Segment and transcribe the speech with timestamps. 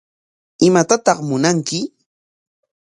[0.67, 1.79] ¿Imatataq munanki?